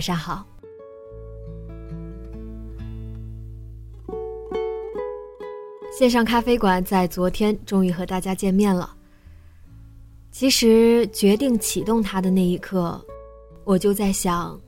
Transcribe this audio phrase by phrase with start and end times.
[0.00, 0.42] 晚上好。
[5.92, 8.96] 线上咖啡馆在昨天终于和大家见面了。
[10.30, 12.98] 其实决定启动它的那一刻，
[13.64, 14.58] 我就在想，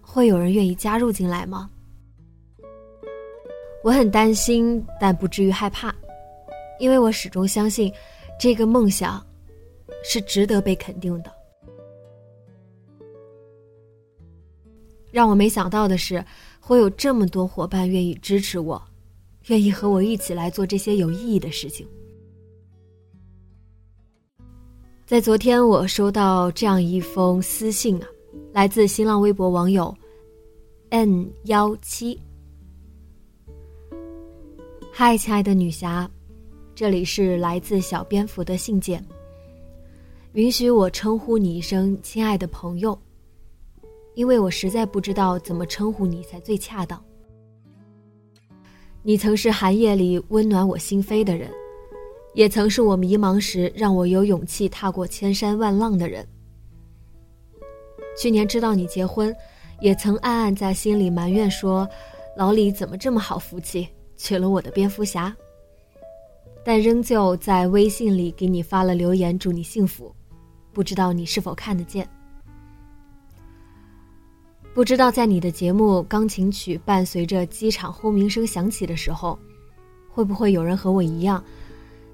[0.00, 1.70] 会有人愿意加入进来吗？
[3.84, 5.94] 我很担心，但不至于害怕，
[6.80, 7.92] 因为我始终相信，
[8.36, 9.24] 这个梦想
[10.02, 11.32] 是值得被肯定的。
[15.12, 16.24] 让我没想到的是，
[16.58, 18.82] 会有这么多伙伴愿意支持我，
[19.46, 21.86] 愿意和我一起来做这些有意义的事情。
[25.04, 28.08] 在昨天，我收到这样一封私信啊，
[28.52, 29.94] 来自新浪微博网友
[30.88, 32.18] n 幺七。
[34.90, 36.10] 嗨，亲爱的女侠，
[36.74, 39.04] 这里是来自小蝙蝠的信件。
[40.32, 42.98] 允许我称呼你一声亲爱的朋友。
[44.14, 47.02] 因为我实在不知道怎么称呼你才最恰当。
[49.02, 51.50] 你曾是寒夜里温暖我心扉的人，
[52.34, 56.26] 也曾是我迷茫时让我有勇气踏过千山万浪的人。
[58.16, 59.34] 去年知道你结婚，
[59.80, 61.88] 也曾暗暗在心里埋怨说
[62.36, 65.34] ：“老李怎么这么好福气，娶了我的蝙蝠侠。”
[66.64, 70.14] 但仍旧在微信里给你发了留言，祝你幸福。
[70.72, 72.08] 不知道你是否看得见？
[74.74, 79.38] 不知道在你的节目钢琴曲伴随着机场轰鸣声响起的时候，
[80.08, 81.44] 会不会有人和我一样，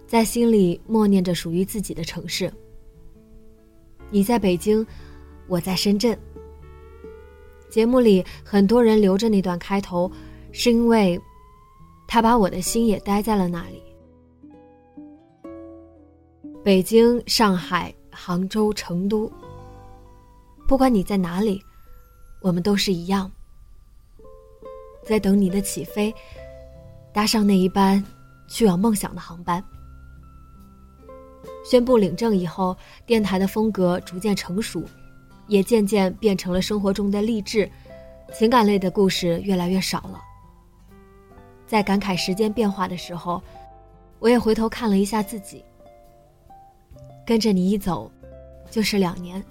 [0.09, 2.53] 在心里默念着属于自己的城市？
[4.11, 4.85] 你在北京，
[5.47, 6.19] 我在深圳。
[7.69, 10.11] 节目里很多人留着那段开头，
[10.51, 11.21] 是因为，
[12.09, 13.81] 他把我的心也待在了那里。
[16.65, 19.31] 北京、上海、杭州、成都，
[20.67, 21.63] 不管你在哪里。
[22.41, 23.31] 我们都是一样，
[25.05, 26.15] 在等你的起飞，
[27.13, 28.03] 搭上那一班
[28.49, 29.63] 去往梦想的航班。
[31.65, 34.83] 宣布领证以后，电台的风格逐渐成熟，
[35.49, 37.71] 也渐渐变成了生活中的励志、
[38.33, 40.23] 情感类的故事越来越少了。
[41.67, 43.43] 在感慨时间变化的时候，
[44.21, 45.63] 我也回头看了一下自己，
[47.27, 48.11] 跟着你一走，
[48.71, 49.45] 就是两年。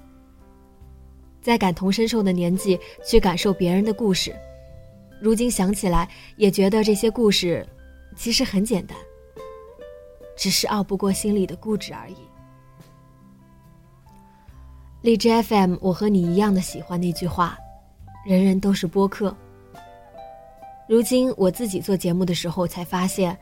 [1.47, 4.35] 在感同身受的年纪去感受别人的故事，
[5.22, 7.66] 如今想起来也觉得这些故事
[8.18, 8.97] 其实很简单，
[10.35, 12.18] 只是拗不过心里的固执而已。
[15.02, 17.58] 荔枝 FM，我和你一样的喜欢那句话
[18.28, 19.34] ：“人人都是播客。”
[20.85, 23.38] 如今我自己做节目的时候才发现，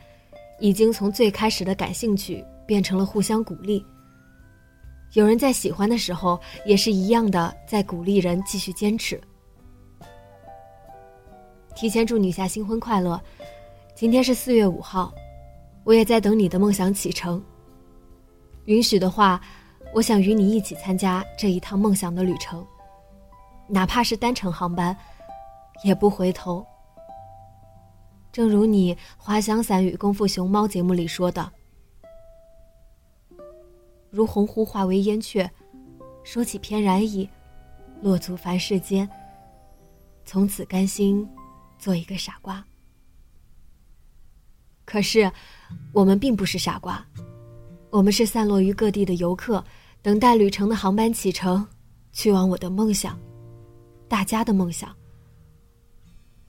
[0.60, 3.84] 已经从最开始的感兴趣变成了互相鼓励。
[5.14, 9.20] 有人在喜欢的时候，也是一样的在鼓励人继续坚持。
[11.76, 13.22] 提前祝女侠新婚快乐！
[13.94, 15.14] 今天是四月五号，
[15.84, 17.42] 我也在等你的梦想启程。
[18.66, 19.40] 允许的话，
[19.94, 22.66] 我想与你一起参加这一趟梦想的旅程，
[23.68, 24.96] 哪怕是单程航班，
[25.84, 26.66] 也不回头。
[28.34, 31.50] 正如你《滑翔伞与功夫熊猫》节目里说的。
[34.16, 35.52] 如鸿鹄化为烟雀，
[36.24, 37.30] 说起翩然意，
[38.02, 39.06] 落足凡世间。
[40.24, 41.28] 从此甘心
[41.78, 42.66] 做一个傻瓜。
[44.86, 45.30] 可是，
[45.92, 47.06] 我们并不是傻瓜，
[47.90, 49.62] 我们是散落于各地的游客，
[50.02, 51.68] 等待旅程的航班启程，
[52.14, 53.20] 去往我的梦想，
[54.08, 54.96] 大家的梦想。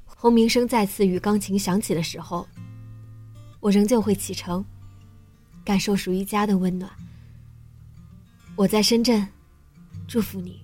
[0.04, 2.46] 轰鸣声再次与钢琴响起的时候，
[3.58, 4.64] 我仍旧会启程，
[5.64, 6.88] 感受属于家的温暖。
[8.56, 9.28] 我在深圳，
[10.08, 10.62] 祝福你。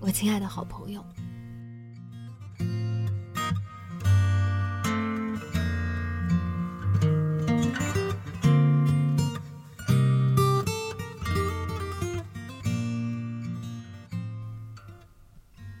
[0.00, 1.04] 我亲爱的好朋友。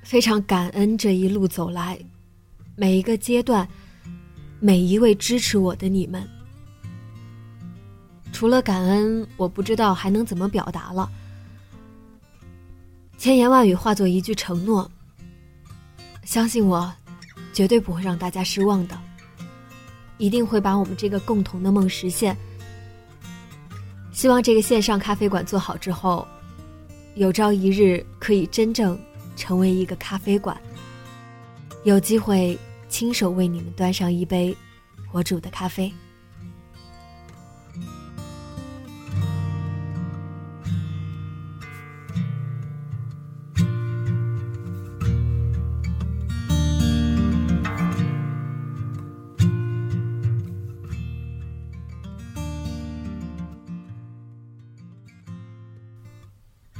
[0.04, 1.98] 非常感恩这一路走来，
[2.76, 3.68] 每一个阶段，
[4.60, 6.28] 每一位支持我的你们。
[8.32, 11.10] 除了感恩，我不知道还能怎么表达了。
[13.18, 14.90] 千言万语化作一句承诺，
[16.24, 16.92] 相信我，
[17.52, 18.98] 绝对不会让大家失望的，
[20.18, 22.36] 一定会把我们这个共同的梦实现。
[24.12, 26.26] 希望这个线上咖啡馆做好之后，
[27.14, 28.98] 有朝一日可以真正。
[29.36, 30.60] 成为一个咖啡馆，
[31.84, 32.58] 有机会
[32.90, 34.54] 亲手为你们端上一杯
[35.12, 35.90] 我煮的咖啡。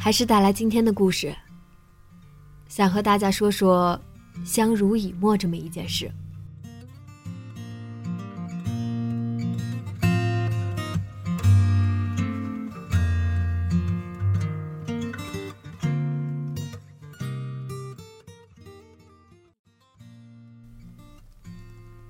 [0.02, 1.36] 还是带来今天的故事。
[2.68, 4.00] 想和大家说说
[4.46, 6.10] 相濡以沫这么一件事。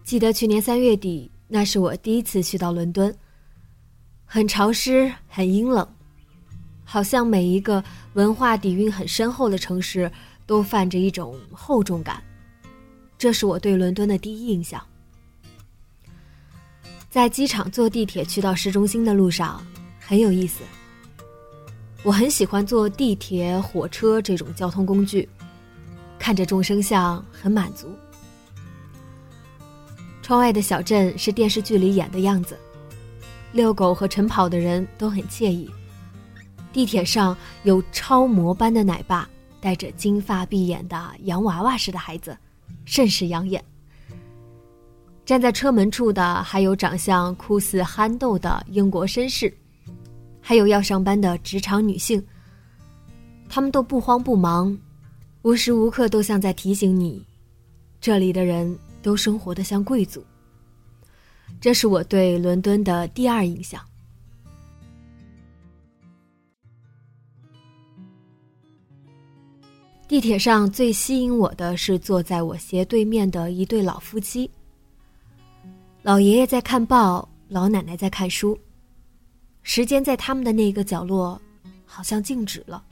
[0.04, 3.12] 记得去年三月底，那是我第一次去到伦敦，
[4.24, 5.88] 很潮湿，很阴冷，
[6.90, 7.82] 好像每一个
[8.14, 10.10] 文化底蕴很深厚的城市。
[10.46, 12.20] 都泛着一种厚重感，
[13.16, 14.84] 这是我对伦敦的第一印象。
[17.08, 19.64] 在机场坐地铁去到市中心的路上
[20.00, 20.64] 很有意思。
[22.02, 25.28] 我很喜欢坐地铁、火车这种交通工具，
[26.18, 27.96] 看着众生相很满足。
[30.22, 32.58] 窗外的小镇是电视剧里演的样子，
[33.52, 35.70] 遛狗和晨跑的人都很惬意。
[36.72, 39.28] 地铁上有超模般的奶爸。
[39.62, 42.34] 带着金发碧眼的洋娃娃似的孩子，
[42.86, 43.62] 甚是养眼。
[45.22, 49.52] 站在车门处的还有长相酷似憨豆的英国绅士，
[50.40, 52.26] 还有要上班的职场女性。
[53.50, 54.74] 他们都不慌不忙，
[55.42, 57.22] 无时无刻都像在提醒你，
[58.00, 60.24] 这里的人都生活的像贵族。
[61.60, 63.78] 这是我对伦敦的第二印象。
[70.10, 74.50] 地铁上最吸引我的是坐在我斜对面的一对老夫妻。
[76.02, 78.58] 老爷爷在看报，老奶奶在看书。
[79.62, 81.40] 时间在他们的那个角落，
[81.86, 82.82] 好像静止了，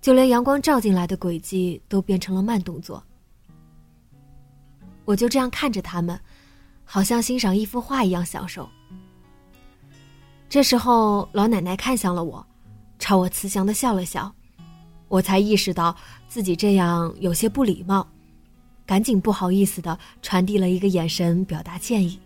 [0.00, 3.00] 就连阳光照进来的轨迹都变成了慢动作。
[5.04, 6.18] 我就这样看着他们，
[6.84, 8.68] 好像欣赏一幅画一样享受。
[10.48, 12.44] 这时候，老奶奶看向了我，
[12.98, 14.34] 朝我慈祥的笑了笑。
[15.08, 15.96] 我才意识到
[16.28, 18.06] 自己这样有些不礼貌，
[18.84, 22.18] 赶紧不好意思的传递了一个眼神，表达歉意。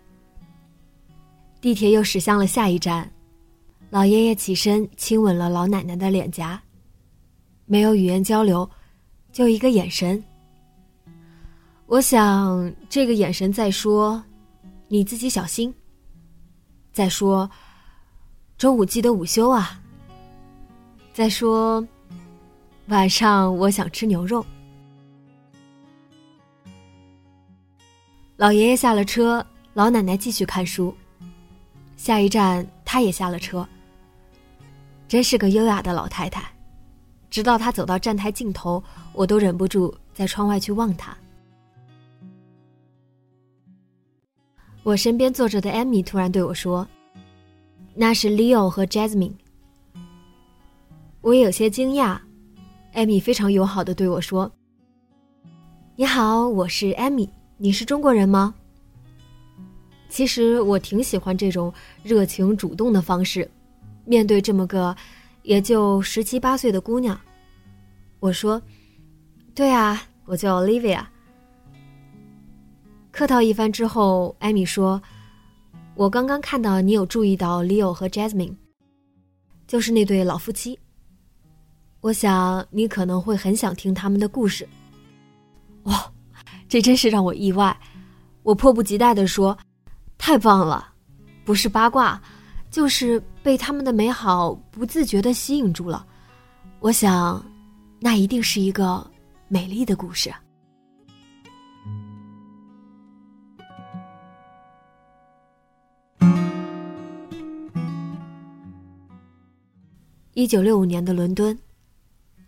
[1.59, 3.11] 地铁又驶向了下一站，
[3.89, 6.59] 老爷爷起身亲吻了老奶奶的脸颊，
[7.65, 8.67] 没有语言交流，
[9.31, 10.21] 就一个眼神。
[11.85, 14.23] 我想这个眼神在说
[14.87, 15.71] ：“你自己小心。”
[16.91, 17.49] 再说
[18.57, 19.79] ：“周五记得午休啊。”
[21.13, 21.85] 再说。
[22.91, 24.45] 晚上我想吃牛肉。
[28.35, 30.93] 老爷爷下了车，老奶奶继续看书。
[31.95, 33.65] 下一站，她也下了车。
[35.07, 36.43] 真是个优雅的老太太，
[37.29, 38.83] 直到她走到站台尽头，
[39.13, 41.17] 我都忍不住在窗外去望她。
[44.83, 46.85] 我身边坐着的艾米突然对我说
[47.95, 49.35] ：“那是 Leo 和 Jasmine。”
[51.21, 52.19] 我有些惊讶。
[52.93, 54.51] 艾米非常友好的对我说
[55.95, 58.53] ：“你好，我是艾米，你是中国人吗？”
[60.09, 63.49] 其实我挺喜欢这种热情主动的方式，
[64.03, 64.93] 面对这么个
[65.43, 67.17] 也就十七八岁的姑娘，
[68.19, 68.61] 我说
[69.55, 71.05] ：“对啊，我叫 Olivia。”
[73.09, 75.01] 客套一番之后，艾米说
[75.95, 78.55] ：“我刚刚看到你有注意到 Leo 和 Jasmine，
[79.65, 80.77] 就是那对老夫妻。”
[82.01, 84.67] 我想你可能会很想听他们的故事。
[85.83, 86.11] 哇，
[86.67, 87.75] 这真是让我意外！
[88.41, 89.55] 我迫不及待的说
[90.17, 90.93] ：“太棒了！
[91.45, 92.19] 不是八卦，
[92.71, 96.05] 就是被他们的美好不自觉的吸引住了。
[96.79, 97.45] 我想，
[97.99, 99.05] 那一定是一个
[99.47, 100.33] 美丽的故事。
[110.33, 111.55] 一九六五年的伦敦，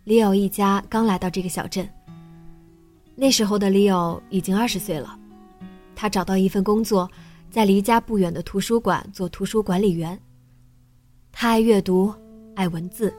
[0.06, 1.88] Leo 一家刚来到这个小镇。
[3.14, 5.18] 那时候的 Leo 已经二十岁了，
[5.96, 7.10] 他找到一份工作，
[7.50, 10.18] 在离家不远的图书馆做图书管理员。
[11.32, 12.12] 他爱阅读，
[12.54, 13.12] 爱文字，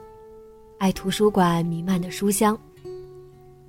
[0.78, 2.56] 爱图书馆弥漫的书香，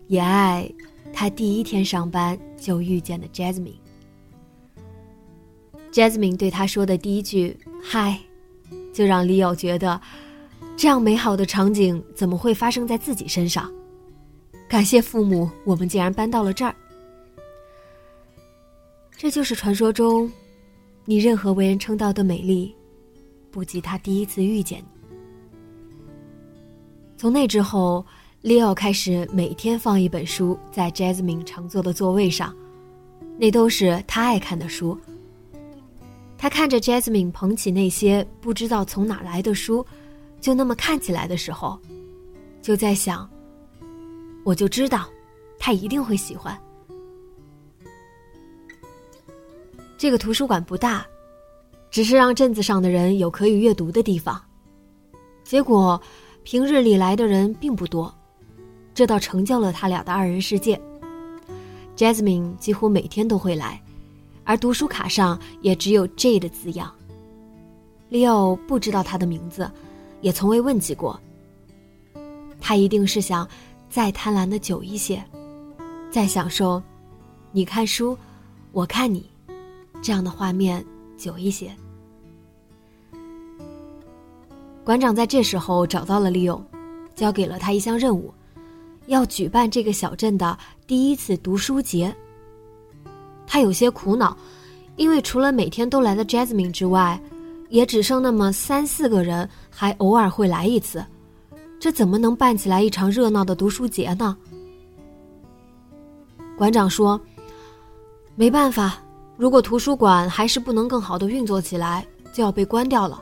[0.07, 0.69] 也爱
[1.11, 3.79] 他第一天上班就遇见的 Jasmine。
[5.91, 8.19] Jasmine 对他说的第一句“嗨”，
[8.93, 9.99] 就让 Leo 觉得，
[10.77, 13.69] 这样美好的场景怎么会发生在自己身上？
[14.69, 16.75] 感谢父母，我们竟然搬到了这儿。
[19.17, 20.31] 这就是传说中，
[21.03, 22.75] 你任何为人称道的美丽，
[23.49, 24.85] 不及他第一次遇见你。
[27.17, 28.05] 从那之后
[28.43, 32.55] ，Leo 开始每天放一本书在 Jasmine 常坐的座位上，
[33.39, 34.95] 那都是他爱看的书。
[36.37, 39.83] 他看着 Jasmine 捧起那些不知道从哪来的书，
[40.39, 41.79] 就那么看起来的时候，
[42.61, 43.29] 就在想。
[44.43, 45.09] 我就知道，
[45.59, 46.57] 他一定会喜欢。
[49.97, 51.05] 这个图书馆不大，
[51.91, 54.41] 只是让镇子上的人有可以阅读的地方。
[55.43, 55.99] 结果，
[56.43, 58.13] 平日里来的人并不多，
[58.93, 60.79] 这倒成就了他俩的二人世界。
[61.97, 63.83] Jasmine 几乎每天都会来，
[64.43, 66.93] 而读书卡上也只有 J 的字样。
[68.09, 69.69] Leo 不知道他的名字，
[70.21, 71.19] 也从未问及过。
[72.59, 73.47] 他一定是想。
[73.89, 75.23] 再贪婪的久一些，
[76.11, 76.83] 再享受，
[77.53, 78.17] 你看书，
[78.73, 79.27] 我看你，
[80.01, 80.85] 这样的画面
[81.17, 81.71] 久一些。
[84.83, 86.61] 馆长在这时候找到了利用，
[87.15, 88.31] 交给了他一项任务，
[89.05, 90.55] 要举办这个小镇的
[90.85, 92.13] 第一次读书节。
[93.47, 94.37] 他有些苦恼，
[94.97, 97.19] 因为除了每天都来的 Jasmine 之外，
[97.69, 101.03] 也只剩那么三四个人，还偶尔会来一次。
[101.79, 104.35] 这怎么能办起来一场热闹的读书节呢？
[106.57, 107.19] 馆长说
[108.35, 108.97] ：“没办法，
[109.37, 113.21] 如果图书馆还是不能更好的运作起来，就要被关掉了。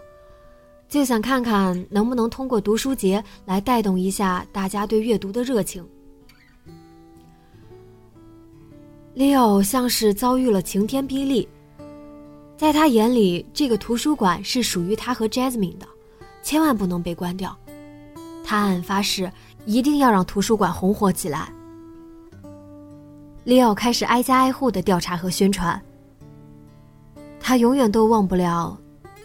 [0.87, 5.85] 就想看看能不能通过读书节来带动一下大家对阅读的热情。”
[9.15, 11.47] Leo 像是遭遇了晴天霹雳，
[12.57, 15.85] 在他眼里，这个图书馆是属于他和 Jasmine 的，
[16.41, 17.55] 千万不能被关掉。
[18.43, 19.29] 他暗暗发誓，
[19.65, 21.51] 一定要让图书馆红火起来。
[23.43, 25.79] 利奥开始挨家挨户的调查和宣传。
[27.39, 28.75] 他永远都忘不了，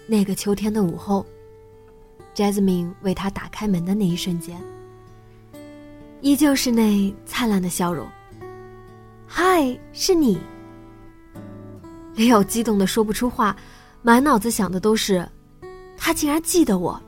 [0.06, 1.24] 那个秋天的午后
[2.34, 4.60] ，Jasmine 为他打开门的那一瞬间，
[6.20, 8.06] 依旧是那灿烂的笑容。
[9.26, 10.38] 嗨，是你！
[12.20, 13.56] 利奥激动的说不出话，
[14.02, 15.26] 满脑子想的都是，
[15.96, 17.00] 他竟然记得我。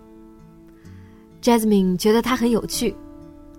[1.43, 2.97] Jasmine 觉得他很有趣，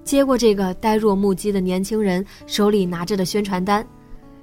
[0.04, 3.88] 接过这个呆若木鸡的年轻人手里拿着的宣传单，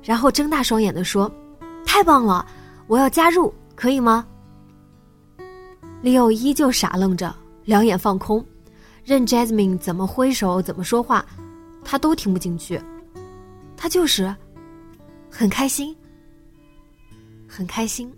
[0.05, 1.29] 然后睁大双眼的说
[1.85, 2.47] ：“太棒了，
[2.87, 4.25] 我要加入，可以吗
[6.05, 8.47] ？”Leo 依旧傻愣着，两眼放空，
[9.03, 11.27] 任 Jasmine 怎么挥手、怎么说话，
[11.85, 12.81] 他都听不进去。
[13.77, 14.33] 他就是
[15.29, 15.97] 很开心，
[17.51, 18.13] 很开心。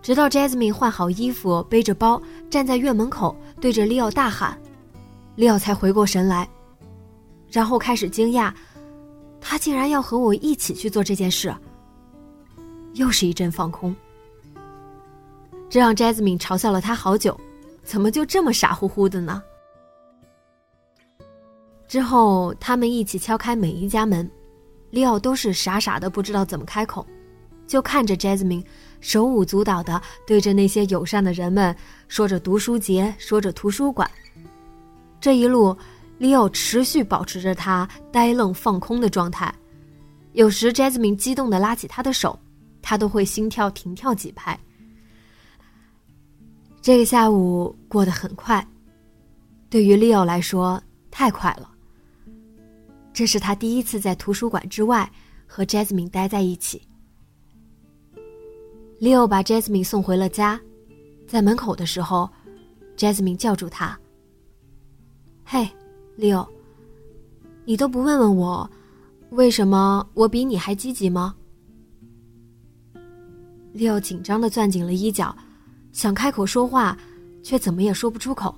[0.00, 4.58] 直到 Jasmine 换好衣服，背着包站在院门口，对着利奥大喊，
[5.34, 6.48] 利奥才回过神来，
[7.50, 8.50] 然后开始惊讶，
[9.40, 11.54] 他竟然要和我一起去做这件事。
[12.94, 13.94] 又是一阵放空，
[15.68, 17.38] 这让 Jasmine 嘲笑了他好久，
[17.84, 19.42] 怎么就这么傻乎乎的呢？
[21.86, 24.28] 之后他们一起敲开每一家门，
[24.90, 27.06] 利奥都是傻傻的不知道怎么开口，
[27.70, 28.64] 就看着 Jasmine。
[29.00, 31.74] 手舞足蹈的对着那些友善的人们
[32.08, 34.10] 说着读书节，说着图书馆。
[35.20, 35.74] 这一路
[36.18, 39.54] ，，Leo 持续保持着他呆愣放空的状态。
[40.32, 42.36] 有时，Jasmine 激动的拉起他的手，
[42.82, 44.58] 他都会心跳停跳几拍。
[46.82, 48.66] 这个下午过得很快，
[49.70, 51.70] 对于 Leo 来说太快了。
[53.14, 55.10] 这是他第一次在图书馆之外
[55.46, 56.82] 和 Jasmine 待在一起。
[59.00, 60.60] Leo 把 Jasmine 送回了家，
[61.26, 62.28] 在门口的时候
[62.98, 63.98] ，Jasmine 叫住他
[65.42, 65.66] ：“嘿
[66.18, 66.46] ，Leo，
[67.64, 68.70] 你都不问问我，
[69.30, 71.34] 为什么我比你还积极吗
[73.74, 75.34] ？”Leo 紧张的攥紧了衣角，
[75.92, 76.94] 想开口说话，
[77.42, 78.54] 却怎么也说不出口。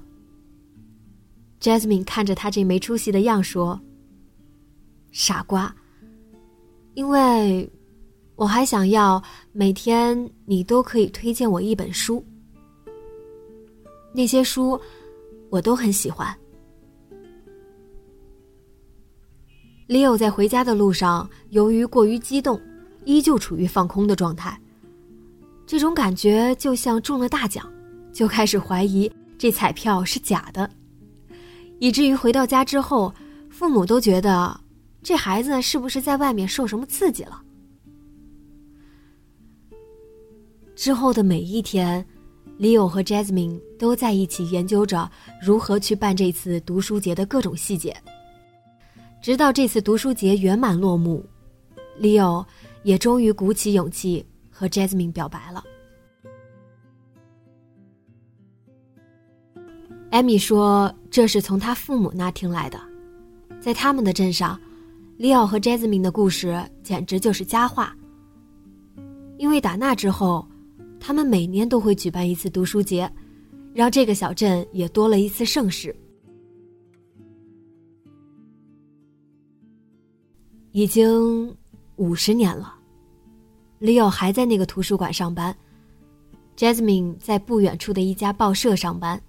[1.60, 3.80] Jasmine 看着他这没出息的样说
[5.12, 5.72] ：“傻瓜，
[6.94, 7.70] 因为
[8.42, 9.22] 我还想要
[9.52, 12.24] 每天你都可以推荐我一本书，
[14.12, 14.76] 那些书
[15.48, 16.36] 我都很喜欢。
[19.86, 22.60] Leo 在回家的路上，由于过于激动，
[23.04, 24.60] 依旧处于放空的状态。
[25.64, 27.72] 这种感觉就像中了大奖，
[28.12, 29.08] 就开始怀疑
[29.38, 30.68] 这彩票是假的，
[31.78, 33.14] 以至于回到家之后，
[33.48, 34.60] 父母都觉得
[35.00, 37.40] 这孩子是不是在外面受什么刺激了。
[40.82, 42.04] 之后的每一天
[42.58, 45.08] ，Leo 和 Jasmine 都在一起研究着
[45.40, 47.96] 如何去办这次读书节的各种细节。
[49.20, 51.24] 直到这次读书节圆满落幕
[52.00, 52.44] ，Leo
[52.82, 55.62] 也终于鼓起勇气和 Jasmine 表白了。
[60.10, 62.80] 艾米说：“这是从他父母那听来的，
[63.60, 64.60] 在他们的镇上
[65.16, 67.96] ，Leo 和 Jasmine 的故事简直就是佳话。
[69.38, 70.44] 因为打那之后，
[71.04, 73.10] 他们每年都会举办一次读书节，
[73.74, 75.92] 让这个小镇也多了一次盛世。”
[80.70, 81.52] 已经
[81.96, 82.72] 五十年了
[83.80, 85.52] ，Leo 还在那个图书馆上班
[86.56, 89.20] ，Jasmine 在不远处的一家报社上班。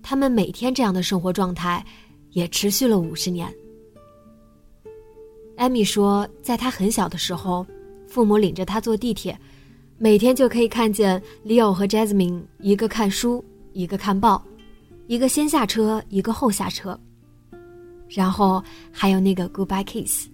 [0.00, 1.84] 他们每天这样的生活状态，
[2.30, 3.52] 也持续了五十年。
[5.56, 7.66] 艾米说，在他很小的时候，
[8.06, 9.36] 父母领着他坐地铁，
[10.00, 14.40] 每天就可以看见 Leo 和 Jasmine 一个看书，一个看报，
[15.08, 16.98] 一个先下车，一个后下车。
[18.08, 18.62] 然后
[18.92, 20.28] 还有那个 Goodbye Kiss。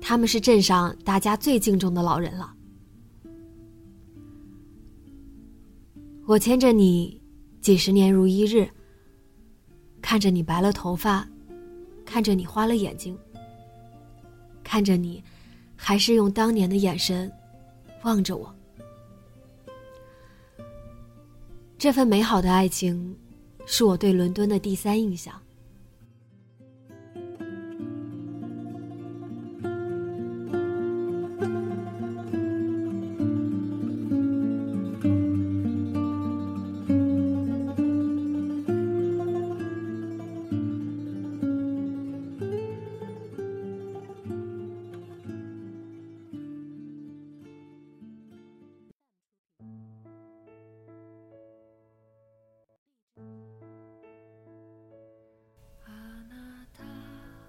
[0.00, 2.52] 他们是镇上大家最敬重的老人了。
[6.26, 7.20] 我牵着你，
[7.60, 8.68] 几十年如一日。
[10.00, 11.24] 看着你白了头发，
[12.04, 13.16] 看着你花了眼睛，
[14.64, 15.22] 看着你，
[15.76, 17.32] 还是用当年的眼神
[18.02, 18.54] 望着我。
[21.76, 23.18] 这份美好的爱情，
[23.66, 25.41] 是我对伦敦的第三印象。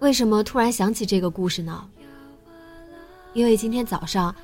[0.04, 1.88] 为什么突然想起这个故事呢？
[3.32, 4.36] 因为今天早上，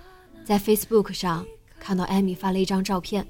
[0.42, 1.46] 在 Facebook 上
[1.78, 3.26] 看到艾米发了一张照片，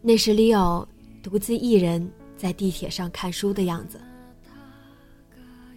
[0.00, 0.86] 那是 Leo
[1.22, 4.00] 独自一人在地铁上看书的样子。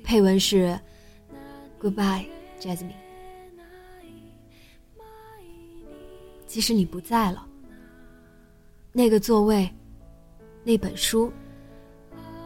[0.06, 0.80] 配文是
[1.82, 2.26] “Goodbye,
[2.58, 2.94] Jasmine”。
[6.48, 7.46] 即使你不在了，
[8.94, 9.70] 那个座位，
[10.64, 11.30] 那本书，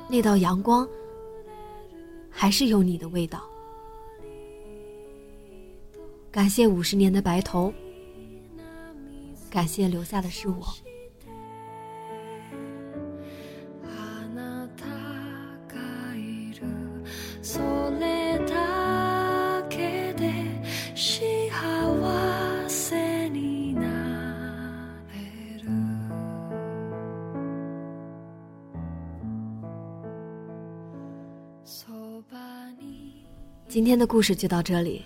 [0.09, 0.89] 那道阳光。
[2.39, 3.41] 还是有你的味道。
[6.31, 7.73] 感谢五十年的白头，
[9.49, 10.67] 感谢留下的是我。
[33.77, 35.03] 今天的故事就到这里。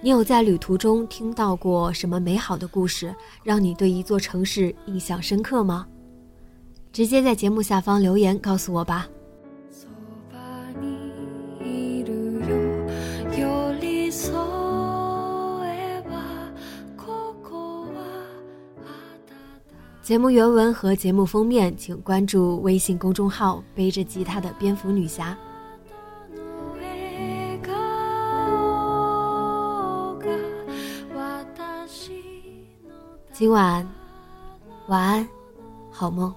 [0.00, 5.86] 你有在旅途中听到过什么美好的故事，让你对一座城市印象深刻吗？
[6.94, 9.06] 直接在节目下方留言告诉我吧。
[20.02, 25.36] 节目原文和节目封面，请关注微信公众号“背着吉他的蝙蝠女侠”。
[33.36, 33.84] 今晚，
[34.86, 35.28] 晚安，
[35.90, 36.32] 好梦。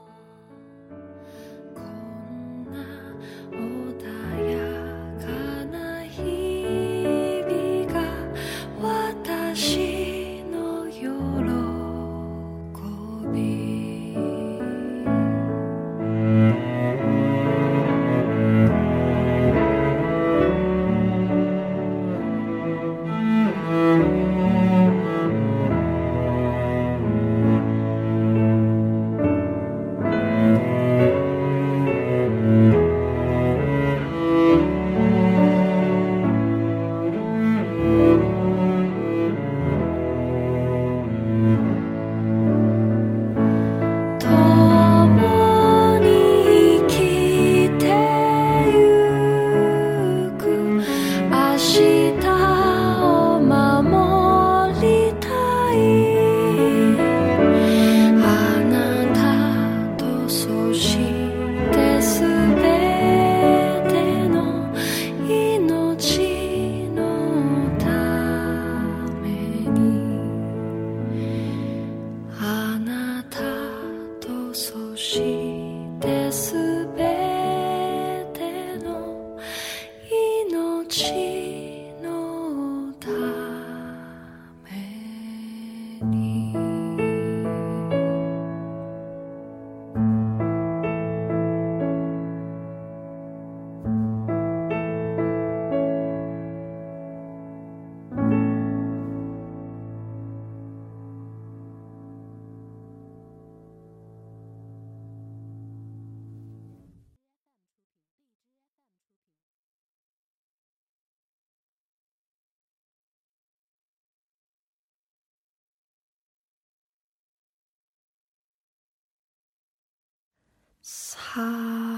[120.89, 121.96] sigh.